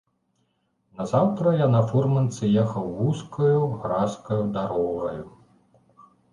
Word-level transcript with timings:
Назаўтра 1.01 1.51
я 1.59 1.67
на 1.75 1.81
фурманцы 1.91 2.43
ехаў 2.63 2.89
вузкаю, 3.03 3.61
гразкаю 3.85 4.41
дарогаю. 4.59 5.25